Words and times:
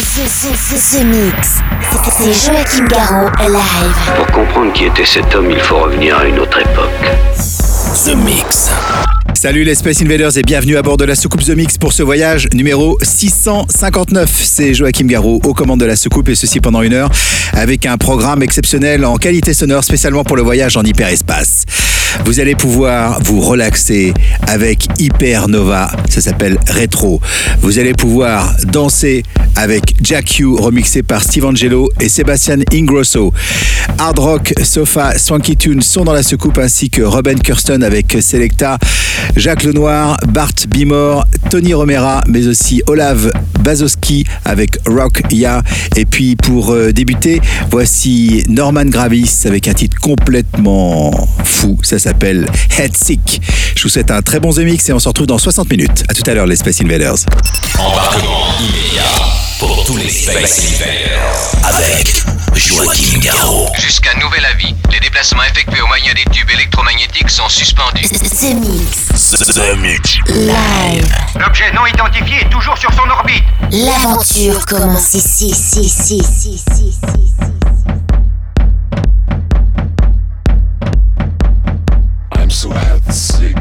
The, 0.00 0.02
the, 0.02 0.56
the, 0.56 0.98
the 0.98 1.04
Mix. 1.04 1.58
C'est 2.10 2.32
Joachim 2.32 2.86
Garraud 2.88 3.30
live. 3.38 4.16
Pour 4.16 4.26
comprendre 4.28 4.72
qui 4.72 4.86
était 4.86 5.04
cet 5.04 5.34
homme, 5.34 5.50
il 5.50 5.60
faut 5.60 5.78
revenir 5.78 6.16
à 6.16 6.24
une 6.24 6.38
autre 6.38 6.58
époque. 6.58 6.88
The 8.06 8.14
Mix. 8.16 8.70
Salut 9.34 9.62
les 9.62 9.74
Space 9.74 10.00
Invaders 10.00 10.38
et 10.38 10.42
bienvenue 10.42 10.78
à 10.78 10.82
bord 10.82 10.96
de 10.96 11.04
la 11.04 11.14
soucoupe 11.14 11.44
The 11.44 11.50
Mix 11.50 11.76
pour 11.76 11.92
ce 11.92 12.02
voyage 12.02 12.48
numéro 12.54 12.96
659. 13.02 14.30
C'est 14.42 14.72
Joachim 14.72 15.04
Garraud 15.04 15.38
aux 15.44 15.52
commandes 15.52 15.80
de 15.80 15.84
la 15.86 15.96
soucoupe 15.96 16.30
et 16.30 16.34
ceci 16.34 16.60
pendant 16.60 16.80
une 16.80 16.94
heure 16.94 17.10
avec 17.52 17.84
un 17.84 17.98
programme 17.98 18.42
exceptionnel 18.42 19.04
en 19.04 19.16
qualité 19.16 19.52
sonore 19.52 19.84
spécialement 19.84 20.24
pour 20.24 20.36
le 20.36 20.42
voyage 20.42 20.78
en 20.78 20.82
hyperespace. 20.82 21.66
Vous 22.24 22.40
allez 22.40 22.54
pouvoir 22.54 23.20
vous 23.22 23.40
relaxer 23.40 24.12
avec 24.46 24.86
Hypernova, 24.98 25.90
ça 26.08 26.20
s'appelle 26.20 26.58
Retro. 26.68 27.20
Vous 27.60 27.78
allez 27.78 27.94
pouvoir 27.94 28.54
danser 28.66 29.22
avec 29.56 29.94
Jack 30.02 30.38
Hugh 30.38 30.58
remixé 30.58 31.02
par 31.02 31.22
Steve 31.22 31.44
Angelo 31.44 31.90
et 32.00 32.08
Sébastien 32.08 32.58
Ingrosso. 32.72 33.32
Hard 33.98 34.18
Rock, 34.18 34.54
Sofa, 34.62 35.18
Swanky 35.18 35.56
Tunes 35.56 35.82
sont 35.82 36.04
dans 36.04 36.12
la 36.12 36.22
soucoupe 36.22 36.58
ainsi 36.58 36.90
que 36.90 37.02
Robin 37.02 37.34
Kirsten 37.34 37.82
avec 37.82 38.16
Selecta, 38.20 38.78
Jacques 39.36 39.64
Lenoir, 39.64 40.16
Bart 40.28 40.52
Bimor, 40.68 41.26
Tony 41.50 41.74
Romera, 41.74 42.22
mais 42.26 42.46
aussi 42.46 42.82
Olav 42.86 43.30
Bazowski 43.60 44.24
avec 44.44 44.78
Rock 44.86 45.22
Ya. 45.30 45.62
Et 45.96 46.04
puis 46.04 46.36
pour 46.36 46.72
euh, 46.72 46.92
débuter, 46.92 47.40
voici 47.70 48.44
Norman 48.48 48.86
Gravis 48.86 49.42
avec 49.44 49.68
un 49.68 49.74
titre 49.74 49.98
complètement 50.00 51.10
fou. 51.44 51.78
S'appelle 52.00 52.46
Head 52.78 52.96
Sick. 52.96 53.42
Je 53.76 53.82
vous 53.82 53.88
souhaite 53.88 54.10
un 54.10 54.22
très 54.22 54.40
bon 54.40 54.52
The 54.52 54.58
Mix 54.58 54.88
et 54.88 54.92
on 54.92 54.98
se 54.98 55.08
retrouve 55.08 55.26
dans 55.26 55.38
60 55.38 55.70
minutes. 55.70 56.04
À 56.08 56.14
tout 56.14 56.22
à 56.26 56.34
l'heure 56.34 56.46
les 56.46 56.56
Space 56.56 56.80
Invaders. 56.80 57.16
Embarquement 57.78 58.46
immédiat 58.58 59.02
pour 59.58 59.84
tous 59.84 59.96
les 59.98 60.08
Space 60.08 60.60
Invaders 60.74 61.50
avec 61.64 62.22
Joachim 62.54 63.18
Garraud. 63.18 63.68
Jusqu'à 63.78 64.14
nouvel 64.14 64.44
avis, 64.46 64.74
les 64.90 65.00
déplacements 65.00 65.42
effectués 65.42 65.82
au 65.82 65.86
moyen 65.86 66.12
des 66.14 66.24
tubes 66.30 66.50
électromagnétiques 66.50 67.30
sont 67.30 67.48
suspendus. 67.48 68.08
The 68.08 68.54
Mix. 68.54 69.30
The 69.30 69.76
Mix. 69.76 70.18
Live. 70.28 71.14
L'objet 71.38 71.70
non 71.74 71.86
identifié 71.86 72.40
est 72.40 72.50
toujours 72.50 72.78
sur 72.78 72.92
son 72.94 73.08
orbite. 73.10 73.44
L'aventure 73.72 74.64
commence 74.64 75.14
ici, 75.14 75.48
ici, 75.48 75.80
ici, 75.80 76.16
ici, 76.16 76.50
ici, 76.50 76.84
ici. 76.86 77.50
So 82.50 82.68
head 82.70 83.59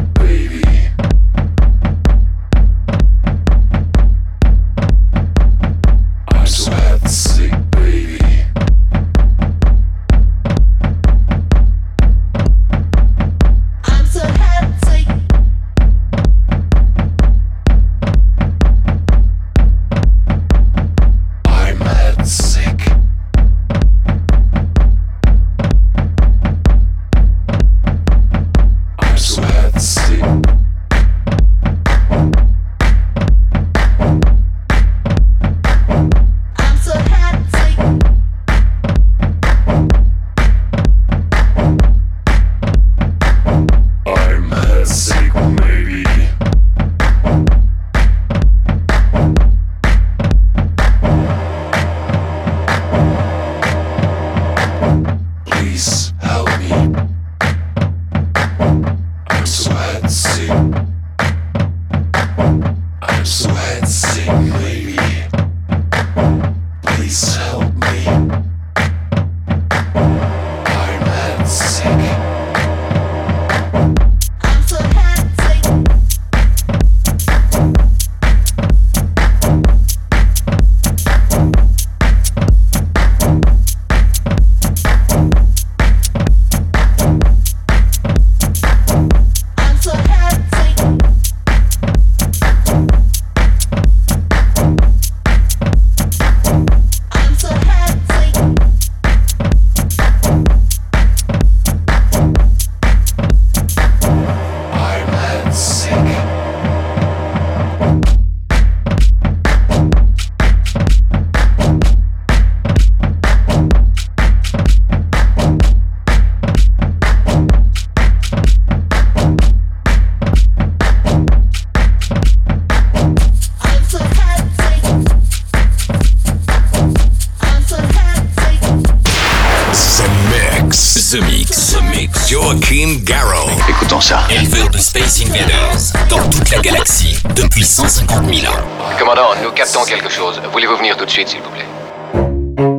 Commandant, 138.98 139.36
nous 139.44 139.52
captons 139.52 139.84
quelque 139.84 140.10
chose. 140.10 140.42
Voulez-vous 140.52 140.78
venir 140.78 140.98
tout 140.98 141.06
de 141.06 141.10
suite, 141.12 141.28
s'il 141.28 141.42
vous 141.42 141.50
plaît? 141.52 142.79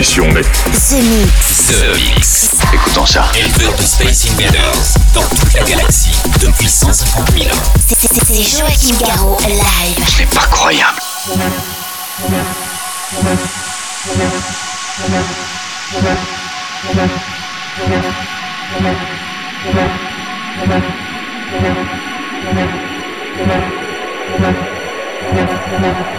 Une 0.00 0.06
transmission 0.06 0.32
nette. 0.32 0.50
The 0.64 1.02
Mix. 1.02 1.66
The 1.68 2.14
Mix. 2.14 2.48
Écoutons 2.72 3.04
ça. 3.04 3.24
Éleveur 3.38 3.74
de 3.76 3.82
Space 3.82 4.26
Invaders 4.32 4.94
dans 5.12 5.20
toute 5.22 5.52
la 5.52 5.62
galaxie 5.62 6.12
depuis 6.40 6.68
150 6.70 7.30
000 7.32 7.44
ans. 7.54 7.60
C'est- 7.86 7.98
c'est- 8.00 8.24
C'est 8.26 8.58
Joachim 8.58 8.96
Garraud, 8.98 9.36
live. 9.46 10.06
Ce 10.08 10.20
n'est 10.20 10.26
pas 10.26 10.46
croyable. 10.50 10.98
The, 25.70 26.10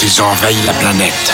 quand 0.00 0.06
ils 0.06 0.22
ont 0.22 0.26
envahi 0.26 0.62
la 0.62 0.72
planète 0.72 1.30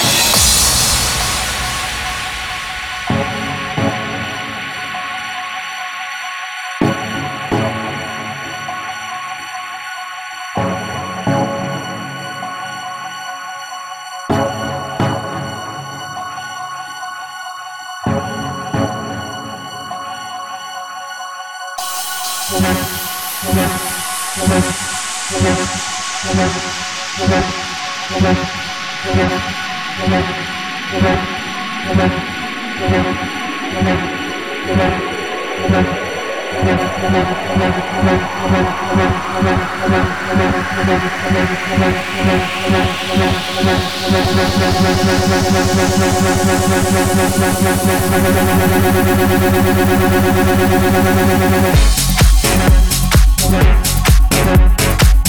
Alors 28.09 28.37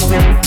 on 0.10 0.47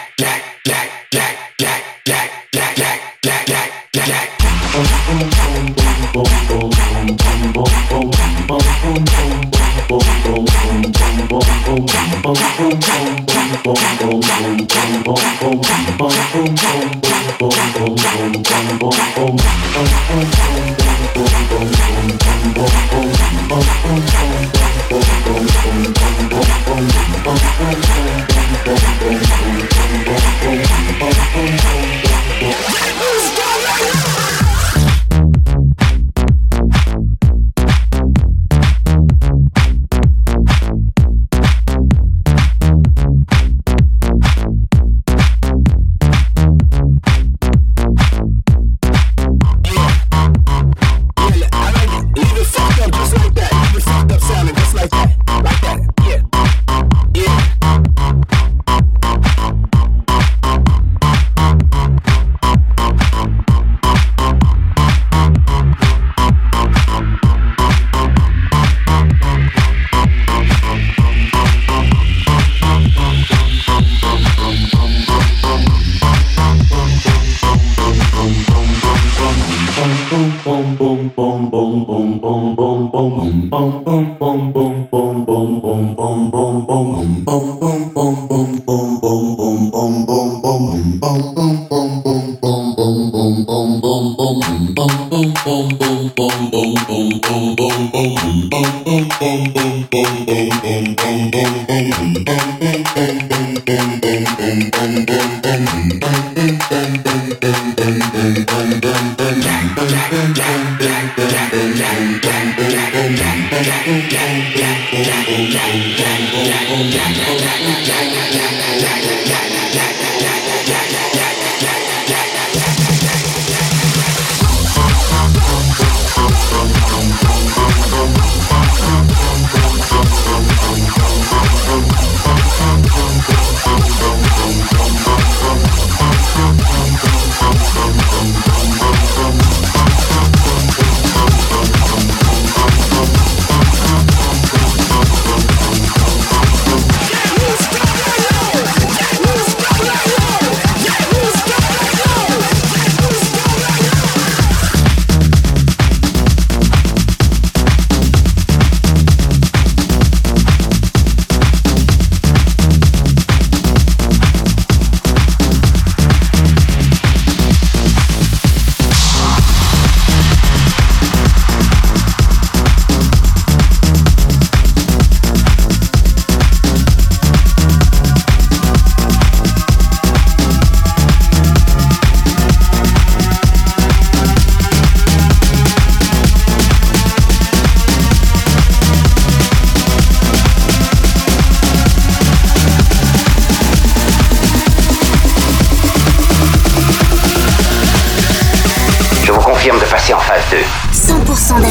boom, 16.01 16.11
boom, 16.33 16.55
boom. 16.55 17.00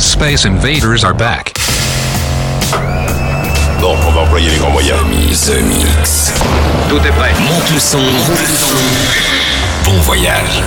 Space 0.00 0.46
Invaders 0.46 1.04
are 1.04 1.12
back. 1.12 1.52
Bon, 3.80 3.94
on 4.08 4.12
va 4.12 4.20
employer 4.22 4.48
les 4.48 4.56
grands 4.56 4.70
moyens. 4.70 4.98
The 5.44 5.60
Mix. 5.62 6.32
Tout 6.88 6.96
est 6.96 7.12
prêt. 7.12 7.34
Monte 7.38 7.70
le 7.70 7.78
son. 7.78 7.98
Monte 7.98 8.48
le 8.48 8.56
son. 8.56 8.76
Bon 9.84 10.00
voyage. 10.00 10.62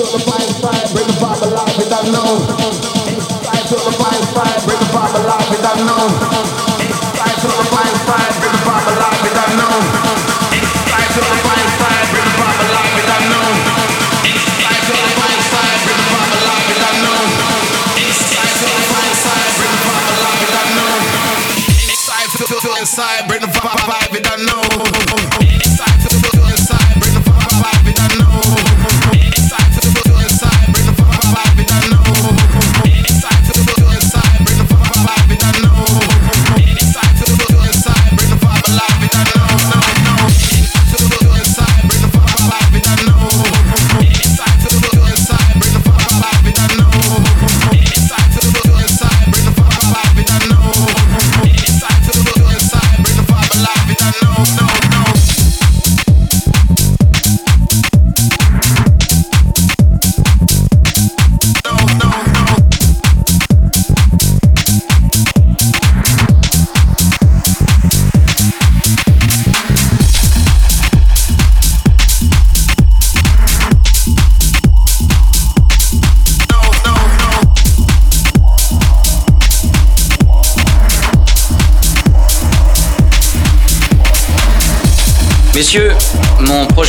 to 0.00 0.12
the 0.12 0.18
fire, 0.24 0.40
fire, 0.62 0.94
bring 0.94 1.06
the 1.06 1.12
vibe 1.12 1.42
alive, 1.42 1.76
it's 1.76 1.92
unknown. 1.92 2.40
Inside 3.06 3.64
to 3.68 3.76
the 3.76 3.92
fire, 4.00 4.24
fire, 4.32 4.60
bring 4.64 4.78
the 4.78 4.88
vibe 4.96 5.14
alive, 5.14 5.52
it's 5.52 5.80
unknown. 5.80 6.59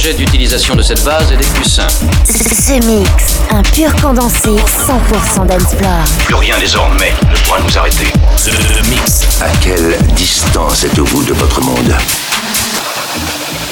projet 0.02 0.16
d'utilisation 0.16 0.74
de 0.76 0.82
cette 0.82 1.04
base 1.04 1.32
est 1.32 1.38
des 1.38 1.46
plus 1.46 1.70
simples. 1.70 1.94
Ce 2.26 2.74
mix, 2.88 3.40
un 3.52 3.62
pur 3.62 3.96
condensé 4.02 4.50
100% 4.50 5.46
d'Ensplore. 5.46 6.04
Plus 6.26 6.34
rien 6.34 6.58
désormais 6.60 7.14
ne 7.30 7.36
pourra 7.44 7.60
nous 7.60 7.78
arrêter. 7.78 8.08
Ce 8.36 8.50
mix. 8.90 9.28
À 9.42 9.50
quelle 9.62 9.96
distance 10.16 10.86
êtes-vous 10.86 11.24
de 11.26 11.34
votre 11.34 11.62
monde 11.62 11.94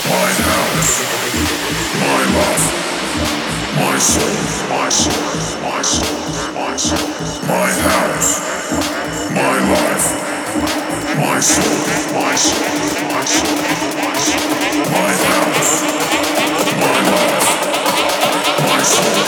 My 0.06 0.22
house, 0.46 1.00
my 9.34 9.50
life. 12.22 12.99
My 13.20 13.26
house, 13.26 13.44
my 16.80 17.12
life, 17.12 17.68
my 18.64 18.84
soul. 18.84 19.26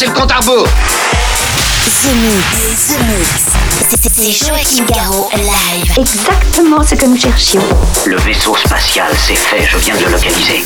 c'est 0.00 0.06
le 0.06 0.12
compte 0.12 0.32
à 0.32 0.36
rebours. 0.36 0.66
The 0.66 2.14
Mix. 2.14 2.86
The 2.86 3.00
Mix. 3.06 3.28
C'est 4.14 4.46
Joachim 4.46 4.86
Garraud 4.86 5.28
live. 5.34 5.92
Exactement 5.98 6.82
ce 6.82 6.94
que 6.94 7.04
nous 7.04 7.18
cherchions. 7.18 7.60
Le 8.06 8.16
vaisseau 8.16 8.56
spatial, 8.56 9.12
c'est 9.14 9.36
fait, 9.36 9.68
je 9.70 9.76
viens 9.76 9.94
de 9.96 10.04
le 10.04 10.12
localiser. 10.12 10.64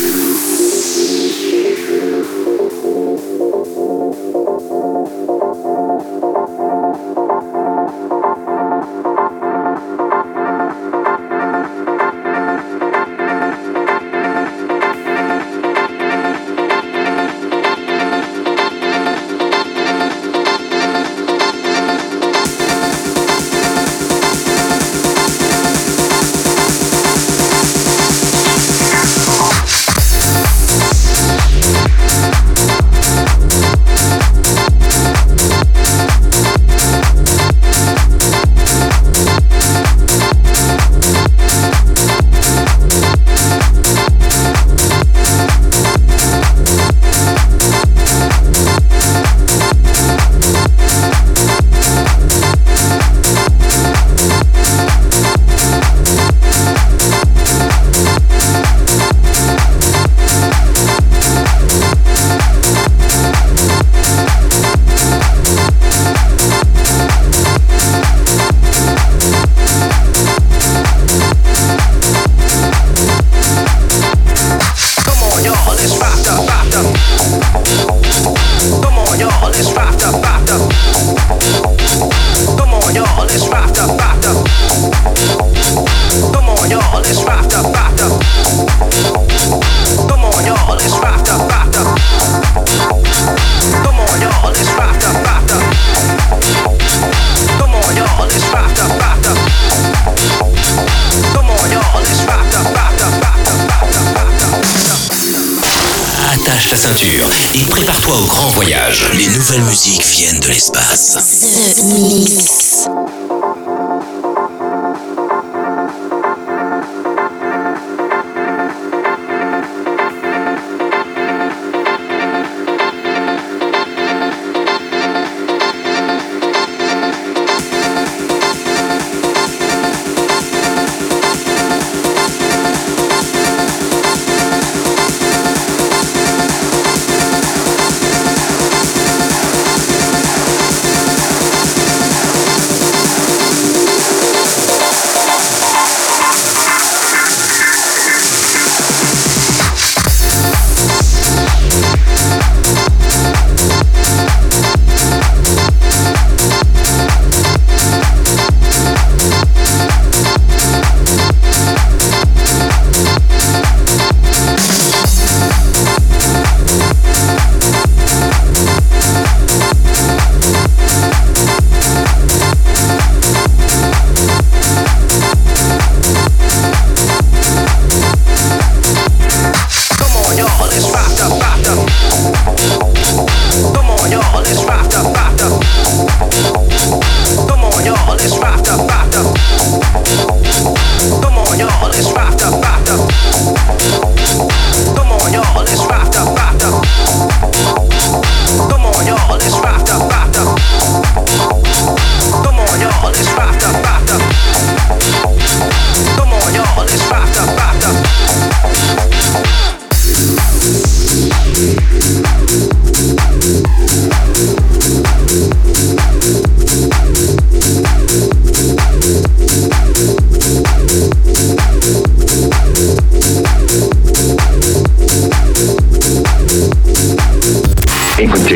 de 110.44 110.50
l'espace. 110.50 111.16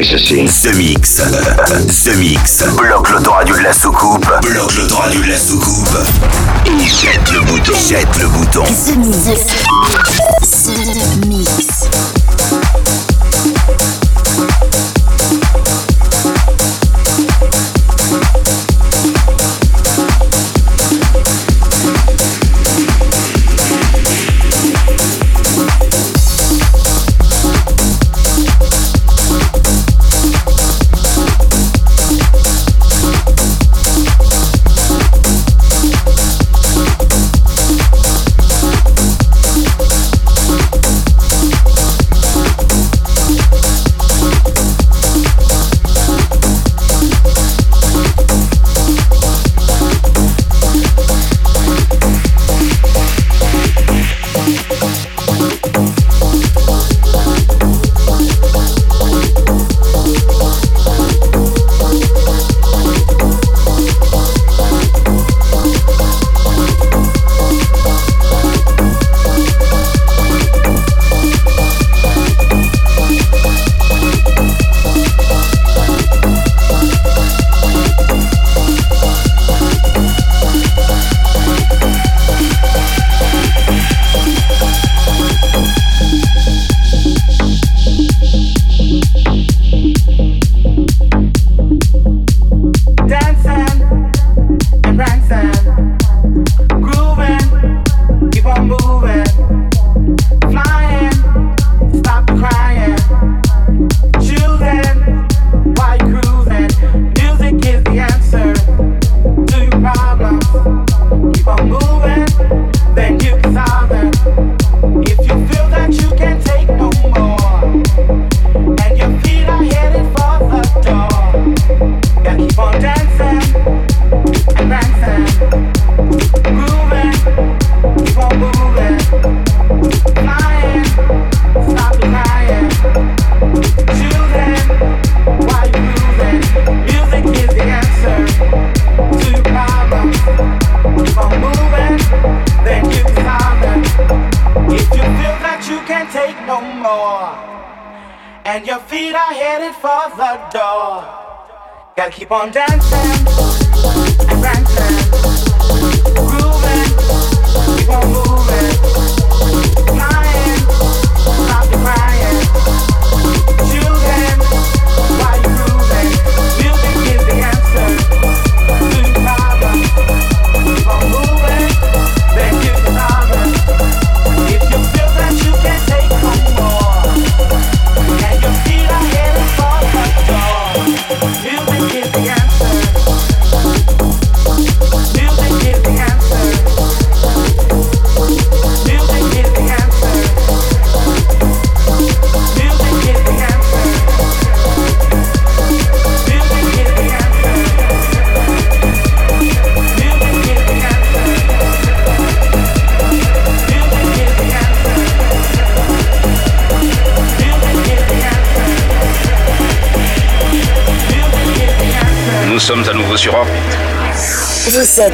ceci. 0.08 0.48
The 0.62 0.74
Mix. 0.74 1.16
The 1.16 2.16
Mix. 2.16 2.64
Bloque 2.76 3.10
l'autoradio 3.10 3.56
de 3.56 3.60
la 3.60 3.72
soucoupe. 3.74 4.26
Bloque 4.40 4.74
l'autoradio 4.76 5.20
de 5.20 5.26
la 5.26 5.38
soucoupe. 5.38 5.98
Jette 6.80 7.30
le 7.32 7.40
bouton. 7.40 7.72
Jette 7.86 8.16
le 8.18 8.26
bouton. 8.28 8.64
The 8.64 8.96
Mix. 8.96 9.18
The 10.64 11.26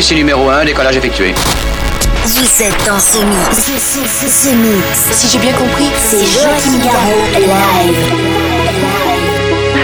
ici 0.00 0.14
numéro 0.14 0.48
1, 0.48 0.64
décollage 0.64 0.96
effectué. 0.96 1.34
Vous 2.24 2.62
êtes 2.62 2.86
dans 2.86 2.98
ce 2.98 3.18
mix. 3.18 3.70
Ce 4.16 4.48
mix. 4.48 5.10
Si 5.12 5.28
j'ai 5.28 5.38
bien 5.38 5.52
compris, 5.52 5.90
c'est 5.94 6.24
Joachim 6.24 6.78
Garraud 6.82 7.26
live. 7.38 7.96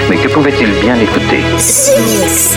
Mais 0.09 0.17
que 0.17 0.29
pouvait-il 0.29 0.71
bien 0.81 0.99
écouter? 0.99 1.43
Ce 1.59 1.91
mix. 2.01 2.57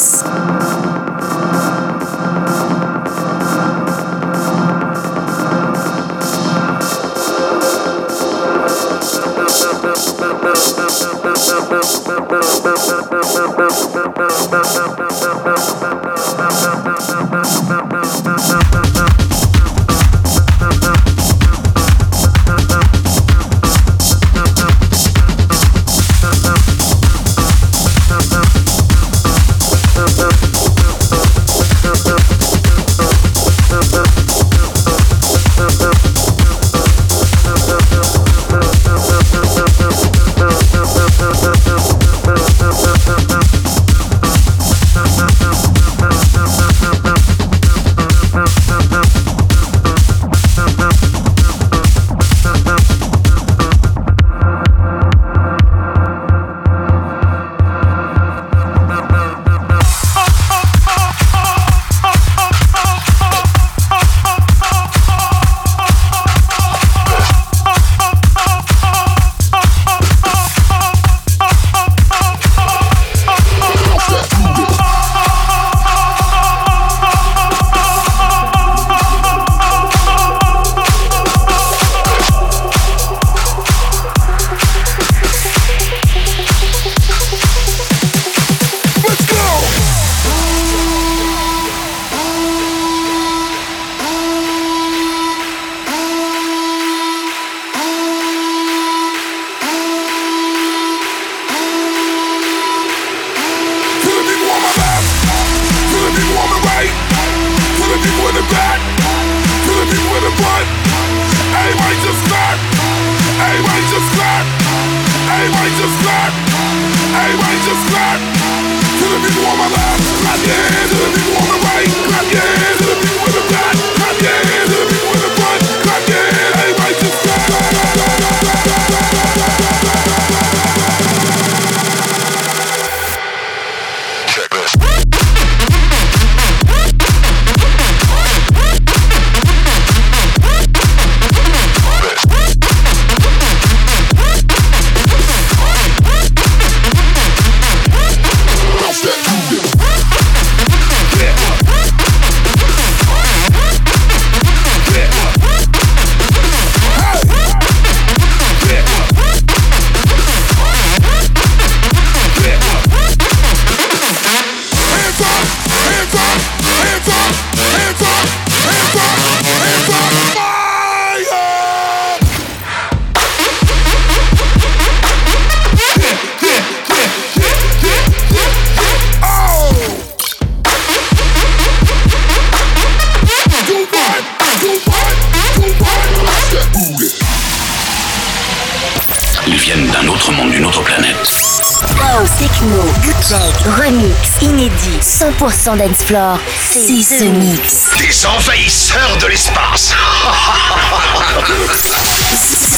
100% 195.61 195.77
dance 195.77 196.03
floor, 196.03 196.39
c'est 196.71 197.03
ce 197.03 197.23
mix. 197.25 197.89
Des 197.99 198.25
envahisseurs 198.25 199.17
de 199.21 199.27
l'espace. 199.27 199.93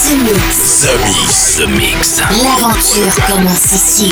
The 0.03 0.17
Mix. 0.17 0.81
The 0.81 0.97
Mix. 1.05 1.55
The 1.55 1.67
Mix. 1.67 2.21
L'aventure 2.43 3.15
commence 3.25 3.71
ici. 3.71 4.11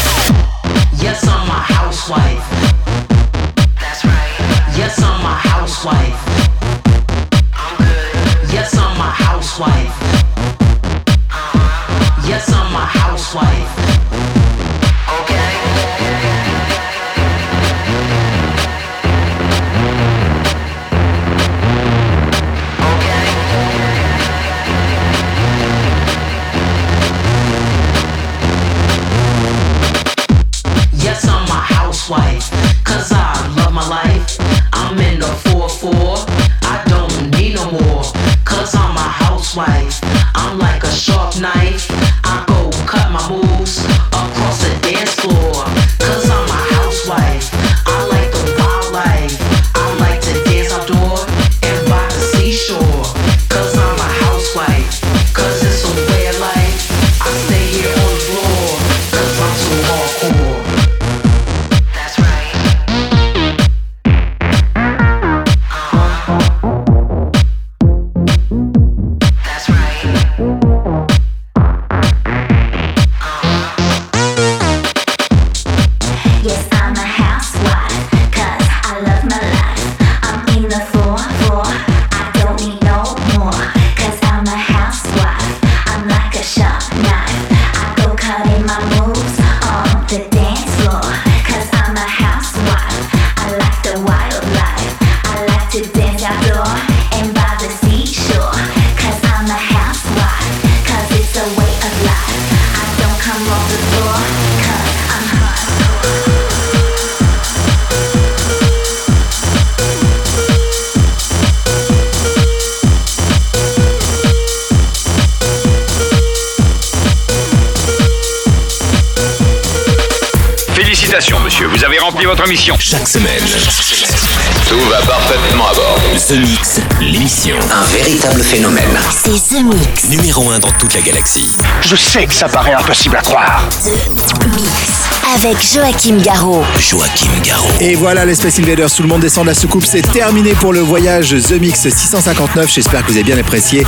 Numéro 130.11 130.51
1 130.51 130.59
dans 130.59 130.71
toute 130.71 130.93
la 130.93 130.99
galaxie. 130.99 131.55
Je 131.81 131.95
sais 131.95 132.27
que 132.27 132.33
ça 132.33 132.49
paraît 132.49 132.73
impossible 132.73 133.15
à 133.15 133.21
croire. 133.21 133.69
The 133.69 134.45
Mix. 134.55 135.10
Avec 135.35 135.57
Joachim 135.61 136.17
Garraud. 136.17 136.63
Joachim 136.77 137.31
Garraud. 137.43 137.69
Et 137.79 137.95
voilà 137.95 138.25
les 138.25 138.35
Space 138.35 138.59
Invaders, 138.59 138.91
tout 138.93 139.01
le 139.01 139.07
monde 139.07 139.21
descend 139.21 139.45
de 139.45 139.49
la 139.49 139.55
soucoupe, 139.55 139.85
c'est 139.85 140.01
terminé 140.11 140.51
pour 140.51 140.73
le 140.73 140.81
voyage 140.81 141.35
The 141.47 141.53
Mix 141.53 141.87
659, 141.87 142.69
j'espère 142.69 143.01
que 143.05 143.11
vous 143.11 143.17
avez 143.17 143.23
bien 143.23 143.37
apprécié. 143.37 143.85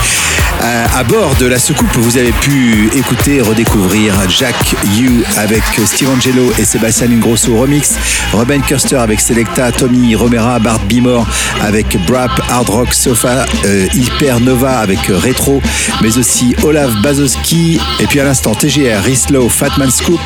Euh, 0.61 0.85
à 0.95 1.03
bord 1.03 1.35
de 1.35 1.45
la 1.45 1.59
soucoupe, 1.59 1.93
vous 1.95 2.17
avez 2.17 2.31
pu 2.31 2.89
écouter, 2.95 3.41
redécouvrir 3.41 4.13
Jack 4.29 4.55
You 4.95 5.23
avec 5.37 5.63
Steve 5.85 6.09
Angelo 6.09 6.53
et 6.57 6.63
Sébastien 6.63 7.11
Ingrosso 7.11 7.57
remix, 7.57 7.95
Ruben 8.31 8.61
Kirster 8.61 8.97
avec 8.97 9.19
Selecta, 9.19 9.71
Tommy 9.73 10.15
Romera, 10.15 10.59
Bart 10.59 10.79
Bimore 10.85 11.27
avec 11.61 11.97
Brap, 12.05 12.31
Hard 12.49 12.69
Rock 12.69 12.93
Sofa, 12.93 13.45
euh, 13.65 13.87
Hyper 13.93 14.39
Nova 14.39 14.79
avec 14.79 14.99
Retro, 15.07 15.61
mais 16.01 16.17
aussi 16.17 16.55
Olaf 16.63 16.91
Bazowski, 17.01 17.81
et 17.99 18.07
puis 18.07 18.21
à 18.21 18.23
l'instant 18.23 18.55
TGR, 18.55 19.03
Rislow, 19.03 19.49
Fatman 19.49 19.91
Scoop 19.91 20.21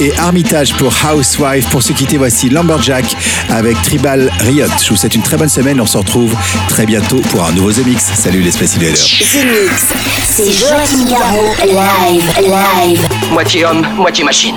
et 0.00 0.12
Armitage 0.18 0.74
pour 0.74 0.92
Housewife. 1.04 1.68
Pour 1.68 1.82
se 1.82 1.92
quitter, 1.92 2.16
voici 2.16 2.48
Lumberjack 2.48 3.04
avec 3.48 3.80
Tribal 3.82 4.30
Riot. 4.40 4.66
Je 4.82 4.88
vous 4.88 4.96
souhaite 4.96 5.14
une 5.14 5.22
très 5.22 5.36
bonne 5.36 5.48
semaine, 5.48 5.80
on 5.80 5.86
se 5.86 5.98
retrouve 5.98 6.34
très 6.68 6.86
bientôt 6.86 7.20
pour 7.30 7.44
un 7.44 7.52
nouveau 7.52 7.72
The 7.72 7.84
Mix. 7.86 8.04
Salut 8.14 8.40
les 8.40 8.50
Space 8.50 8.76
Invaders. 8.76 8.96
The 8.96 9.44
Mix. 9.44 9.92
C'est 10.26 10.52
Joachim 10.52 11.04
Garraud. 11.08 11.54
Live, 11.64 12.32
live. 12.40 13.08
Moitié 13.32 13.64
homme, 13.64 13.86
moitié 13.96 14.24
machine. 14.24 14.56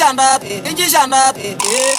injishamba 0.00 0.38
injishamba 0.70 1.32
eh, 1.36 1.44
eh, 1.44 1.56
eh, 1.74 1.98